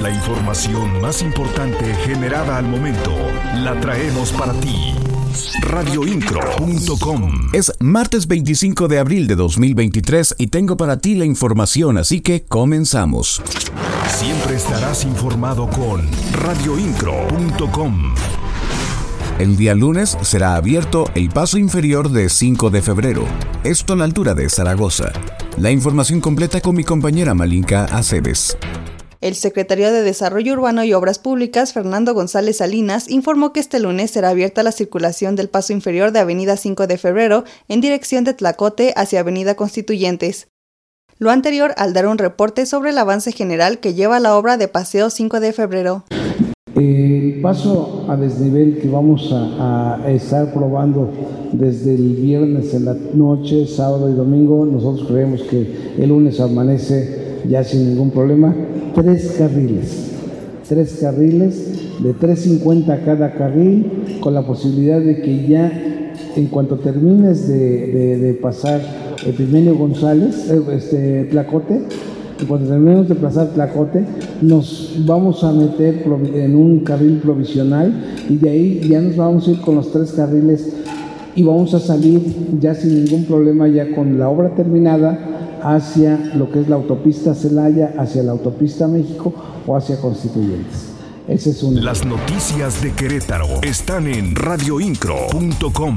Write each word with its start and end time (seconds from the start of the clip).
La 0.00 0.08
información 0.08 1.02
más 1.02 1.20
importante 1.20 1.94
generada 2.06 2.56
al 2.56 2.66
momento 2.66 3.14
la 3.56 3.78
traemos 3.80 4.32
para 4.32 4.54
ti. 4.54 4.94
Radioincro.com 5.60 7.50
Es 7.52 7.70
martes 7.80 8.26
25 8.26 8.88
de 8.88 8.98
abril 8.98 9.26
de 9.26 9.34
2023 9.34 10.36
y 10.38 10.46
tengo 10.46 10.78
para 10.78 11.00
ti 11.00 11.16
la 11.16 11.26
información, 11.26 11.98
así 11.98 12.22
que 12.22 12.44
comenzamos. 12.44 13.42
Siempre 14.08 14.56
estarás 14.56 15.04
informado 15.04 15.68
con 15.68 16.08
radioincro.com. 16.32 18.14
El 19.38 19.58
día 19.58 19.74
lunes 19.74 20.16
será 20.22 20.56
abierto 20.56 21.10
el 21.14 21.28
paso 21.28 21.58
inferior 21.58 22.08
de 22.08 22.30
5 22.30 22.70
de 22.70 22.80
febrero, 22.80 23.24
esto 23.64 23.92
a 23.92 23.96
la 23.96 24.04
altura 24.04 24.32
de 24.32 24.48
Zaragoza. 24.48 25.12
La 25.58 25.70
información 25.70 26.22
completa 26.22 26.62
con 26.62 26.74
mi 26.74 26.84
compañera 26.84 27.34
Malinka 27.34 27.84
Aceves. 27.84 28.56
El 29.20 29.34
secretario 29.34 29.92
de 29.92 30.02
Desarrollo 30.02 30.54
Urbano 30.54 30.82
y 30.82 30.94
Obras 30.94 31.18
Públicas, 31.18 31.74
Fernando 31.74 32.14
González 32.14 32.56
Salinas, 32.56 33.10
informó 33.10 33.52
que 33.52 33.60
este 33.60 33.78
lunes 33.78 34.10
será 34.10 34.30
abierta 34.30 34.62
la 34.62 34.72
circulación 34.72 35.36
del 35.36 35.50
paso 35.50 35.74
inferior 35.74 36.10
de 36.10 36.20
Avenida 36.20 36.56
5 36.56 36.86
de 36.86 36.96
Febrero 36.96 37.44
en 37.68 37.82
dirección 37.82 38.24
de 38.24 38.32
Tlacote 38.32 38.94
hacia 38.96 39.20
Avenida 39.20 39.56
Constituyentes. 39.56 40.48
Lo 41.18 41.30
anterior 41.30 41.74
al 41.76 41.92
dar 41.92 42.06
un 42.06 42.16
reporte 42.16 42.64
sobre 42.64 42.90
el 42.90 42.98
avance 42.98 43.30
general 43.32 43.78
que 43.78 43.92
lleva 43.92 44.20
la 44.20 44.34
obra 44.38 44.56
de 44.56 44.68
Paseo 44.68 45.10
5 45.10 45.40
de 45.40 45.52
Febrero. 45.52 46.04
El 46.74 47.40
paso 47.42 48.06
a 48.08 48.16
desnivel 48.16 48.78
que 48.78 48.88
vamos 48.88 49.30
a, 49.34 50.00
estar 50.08 50.50
probando 50.54 51.10
desde 51.52 51.94
el 51.94 52.14
viernes 52.14 52.72
en 52.72 52.86
la 52.86 52.94
noche, 53.12 53.66
sábado 53.66 54.08
y 54.08 54.14
domingo, 54.14 54.64
nosotros 54.64 55.06
creemos 55.06 55.42
que 55.42 55.94
el 55.98 56.08
lunes 56.08 56.40
amanece 56.40 57.29
ya 57.48 57.64
sin 57.64 57.90
ningún 57.90 58.10
problema. 58.10 58.54
Tres 58.94 59.34
carriles, 59.38 60.10
tres 60.68 60.98
carriles 61.00 62.00
de 62.02 62.14
3.50 62.14 63.04
cada 63.04 63.32
carril, 63.32 64.18
con 64.20 64.34
la 64.34 64.42
posibilidad 64.42 65.00
de 65.00 65.20
que 65.20 65.46
ya 65.46 65.70
en 66.36 66.46
cuanto 66.46 66.78
termines 66.78 67.48
de, 67.48 67.86
de, 67.86 68.18
de 68.18 68.34
pasar 68.34 68.80
Epidemio 69.26 69.76
González, 69.76 70.50
eh, 70.50 70.62
este, 70.72 71.24
Tlacote, 71.24 71.82
y 72.40 72.46
cuando 72.46 72.68
terminemos 72.70 73.08
de 73.08 73.14
pasar 73.16 73.48
Tlacote, 73.48 74.04
nos 74.40 74.96
vamos 75.04 75.44
a 75.44 75.52
meter 75.52 76.04
en 76.34 76.56
un 76.56 76.80
carril 76.80 77.18
provisional 77.18 77.92
y 78.30 78.36
de 78.36 78.50
ahí 78.50 78.88
ya 78.88 79.00
nos 79.00 79.16
vamos 79.16 79.46
a 79.46 79.50
ir 79.50 79.60
con 79.60 79.74
los 79.74 79.92
tres 79.92 80.12
carriles 80.12 80.72
y 81.36 81.42
vamos 81.42 81.74
a 81.74 81.80
salir 81.80 82.20
ya 82.58 82.74
sin 82.74 83.04
ningún 83.04 83.24
problema, 83.24 83.68
ya 83.68 83.94
con 83.94 84.18
la 84.18 84.28
obra 84.28 84.54
terminada, 84.54 85.18
hacia 85.62 86.16
lo 86.34 86.50
que 86.50 86.60
es 86.60 86.68
la 86.68 86.76
autopista 86.76 87.34
Celaya, 87.34 87.94
hacia 87.98 88.22
la 88.22 88.32
autopista 88.32 88.86
México 88.86 89.32
o 89.66 89.76
hacia 89.76 90.00
Constituyentes. 90.00 90.90
Ese 91.28 91.50
es 91.50 91.62
un... 91.62 91.84
Las 91.84 92.04
noticias 92.04 92.82
de 92.82 92.92
Querétaro 92.92 93.46
están 93.62 94.06
en 94.08 94.34
radioincro.com. 94.34 95.96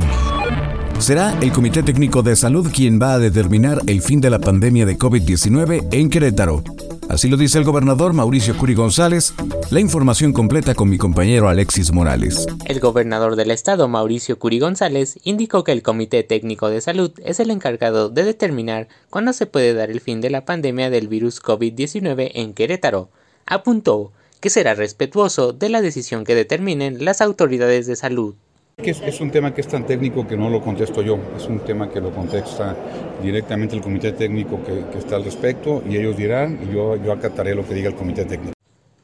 Será 1.00 1.38
el 1.42 1.52
Comité 1.52 1.84
Técnico 1.84 2.22
de 2.22 2.36
Salud 2.36 2.70
quien 2.72 3.00
va 3.02 3.14
a 3.14 3.20
determinar 3.20 3.82
el 3.88 4.02
fin 4.02 4.22
de 4.22 4.30
la 4.30 4.40
pandemia 4.40 4.86
de 4.86 4.98
COVID-19 4.98 5.88
en 5.92 6.10
Querétaro. 6.10 6.64
Así 7.10 7.30
lo 7.30 7.38
dice 7.38 7.58
el 7.58 7.64
gobernador 7.64 8.14
Mauricio 8.14 8.58
Curi 8.58 8.74
González. 8.74 9.34
La 9.70 9.80
información 9.80 10.34
completa 10.34 10.74
con 10.74 10.90
mi 10.90 10.98
compañero 10.98 11.50
Alexis 11.50 11.92
Morales. 11.92 12.48
El 12.66 12.80
gobernador 12.80 13.36
del 13.36 13.52
estado, 13.52 13.88
Mauricio 13.88 14.40
Curi 14.40 14.60
González, 14.60 15.20
indicó 15.24 15.64
que 15.64 15.72
el 15.72 15.84
Comité 15.84 16.24
Técnico 16.24 16.70
de 16.70 16.82
Salud 16.82 17.12
es 17.24 17.40
el 17.40 17.52
encargado 17.52 18.10
de 18.10 18.24
determinar 18.24 18.88
cuándo 19.10 19.34
se 19.34 19.46
puede 19.46 19.74
dar 19.74 19.92
el 19.92 20.02
fin 20.02 20.22
de 20.22 20.30
la 20.30 20.46
pandemia 20.46 20.90
del 20.90 21.08
virus 21.08 21.42
COVID-19 21.42 22.32
en 22.34 22.54
Querétaro. 22.54 23.10
Apuntó 23.46 24.12
que 24.40 24.50
será 24.50 24.74
respetuoso 24.74 25.54
de 25.54 25.70
la 25.70 25.82
decisión 25.82 26.26
que 26.26 26.36
determinen 26.36 27.06
las 27.06 27.22
autoridades 27.22 27.88
de 27.88 27.96
salud. 27.96 28.36
Es, 28.78 29.02
es, 29.02 29.22
un 29.22 29.30
tema 29.30 29.54
que 29.54 29.62
es 29.62 29.68
tan 29.68 29.86
técnico 29.86 30.28
que 30.28 30.36
no 30.36 30.50
lo 30.50 30.60
contesto 30.62 31.02
yo, 31.04 31.20
es 31.38 31.46
un 31.46 31.60
tema 31.60 31.90
que 31.90 32.02
lo 32.02 32.12
contesta 32.12 32.76
directamente 33.22 33.76
el 33.76 33.82
comité 33.82 34.14
técnico 34.14 34.64
que, 34.64 34.86
que 34.92 34.98
está 34.98 35.16
al 35.16 35.24
respecto 35.24 35.84
y 35.88 35.96
ellos 35.96 36.18
dirán 36.18 36.60
y 36.64 36.74
yo, 36.74 36.96
yo 36.96 37.12
acataré 37.12 37.54
lo 37.54 37.68
que 37.68 37.76
diga 37.76 37.90
el 37.90 37.96
comité 37.96 38.26
técnico. 38.26 38.54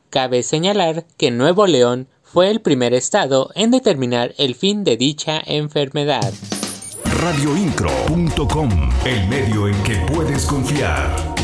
Cabe 0.09 0.41
señalar 0.41 1.05
que 1.17 1.29
Nuevo 1.29 1.67
León 1.67 2.07
fue 2.23 2.49
el 2.49 2.61
primer 2.61 2.93
estado 2.95 3.51
en 3.53 3.69
determinar 3.69 4.33
el 4.37 4.55
fin 4.55 4.83
de 4.83 4.97
dicha 4.97 5.39
enfermedad. 5.45 6.33
Radioincro.com, 7.21 8.69
el 9.05 9.27
medio 9.27 9.67
en 9.67 9.83
que 9.83 9.95
puedes 10.11 10.45
confiar. 10.45 11.38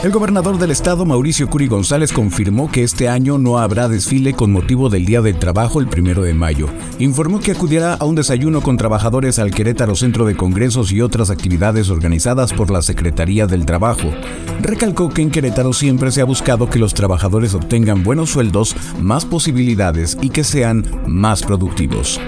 El 0.00 0.12
gobernador 0.12 0.58
del 0.58 0.70
estado, 0.70 1.04
Mauricio 1.04 1.50
Curi 1.50 1.66
González, 1.66 2.12
confirmó 2.12 2.70
que 2.70 2.84
este 2.84 3.08
año 3.08 3.36
no 3.36 3.58
habrá 3.58 3.88
desfile 3.88 4.32
con 4.32 4.52
motivo 4.52 4.88
del 4.88 5.04
Día 5.04 5.22
del 5.22 5.40
Trabajo 5.40 5.80
el 5.80 5.88
primero 5.88 6.22
de 6.22 6.34
mayo. 6.34 6.68
Informó 7.00 7.40
que 7.40 7.50
acudirá 7.50 7.94
a 7.94 8.04
un 8.04 8.14
desayuno 8.14 8.60
con 8.60 8.76
trabajadores 8.76 9.40
al 9.40 9.50
Querétaro 9.50 9.96
Centro 9.96 10.24
de 10.24 10.36
Congresos 10.36 10.92
y 10.92 11.00
otras 11.00 11.30
actividades 11.30 11.90
organizadas 11.90 12.52
por 12.52 12.70
la 12.70 12.80
Secretaría 12.80 13.48
del 13.48 13.66
Trabajo. 13.66 14.12
Recalcó 14.60 15.08
que 15.08 15.22
en 15.22 15.32
Querétaro 15.32 15.72
siempre 15.72 16.12
se 16.12 16.20
ha 16.20 16.24
buscado 16.24 16.70
que 16.70 16.78
los 16.78 16.94
trabajadores 16.94 17.54
obtengan 17.54 18.04
buenos 18.04 18.30
sueldos, 18.30 18.76
más 19.00 19.24
posibilidades 19.24 20.16
y 20.22 20.30
que 20.30 20.44
sean 20.44 20.86
más 21.08 21.42
productivos 21.42 22.20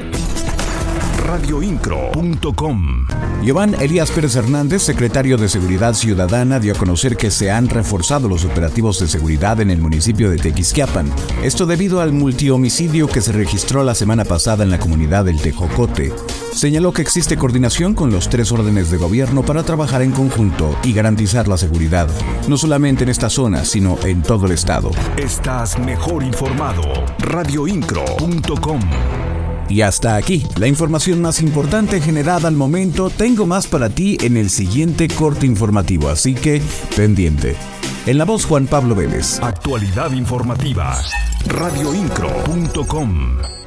radioincro.com. 1.30 3.06
Giovanni 3.44 3.76
Elías 3.80 4.10
Pérez 4.10 4.34
Hernández, 4.34 4.82
secretario 4.82 5.36
de 5.36 5.48
Seguridad 5.48 5.94
Ciudadana, 5.94 6.58
dio 6.58 6.72
a 6.72 6.76
conocer 6.76 7.16
que 7.16 7.30
se 7.30 7.52
han 7.52 7.68
reforzado 7.68 8.28
los 8.28 8.44
operativos 8.44 8.98
de 8.98 9.06
seguridad 9.06 9.60
en 9.60 9.70
el 9.70 9.78
municipio 9.78 10.28
de 10.28 10.38
Tequisquiapan. 10.38 11.08
Esto 11.44 11.66
debido 11.66 12.00
al 12.00 12.12
multihomicidio 12.12 13.06
que 13.06 13.20
se 13.20 13.30
registró 13.30 13.84
la 13.84 13.94
semana 13.94 14.24
pasada 14.24 14.64
en 14.64 14.70
la 14.70 14.80
comunidad 14.80 15.24
del 15.24 15.40
Tejocote. 15.40 16.12
Señaló 16.52 16.92
que 16.92 17.02
existe 17.02 17.36
coordinación 17.36 17.94
con 17.94 18.10
los 18.10 18.28
tres 18.28 18.50
órdenes 18.50 18.90
de 18.90 18.96
gobierno 18.96 19.44
para 19.44 19.62
trabajar 19.62 20.02
en 20.02 20.10
conjunto 20.10 20.76
y 20.82 20.92
garantizar 20.92 21.46
la 21.46 21.58
seguridad, 21.58 22.08
no 22.48 22.56
solamente 22.56 23.04
en 23.04 23.08
esta 23.08 23.30
zona, 23.30 23.64
sino 23.64 23.96
en 24.02 24.22
todo 24.22 24.46
el 24.46 24.52
estado. 24.52 24.90
Estás 25.16 25.78
mejor 25.78 26.24
informado. 26.24 26.82
radioincro.com 27.20 28.80
y 29.70 29.82
hasta 29.82 30.16
aquí, 30.16 30.44
la 30.56 30.66
información 30.66 31.22
más 31.22 31.40
importante 31.40 32.00
generada 32.00 32.48
al 32.48 32.56
momento. 32.56 33.08
Tengo 33.08 33.46
más 33.46 33.66
para 33.66 33.88
ti 33.88 34.18
en 34.20 34.36
el 34.36 34.50
siguiente 34.50 35.08
corte 35.08 35.46
informativo, 35.46 36.08
así 36.08 36.34
que 36.34 36.60
pendiente. 36.96 37.56
En 38.06 38.18
la 38.18 38.24
voz 38.24 38.44
Juan 38.44 38.66
Pablo 38.66 38.94
Vélez. 38.94 39.40
Actualidad 39.40 40.10
informativa. 40.12 41.00
radioincro.com 41.46 43.59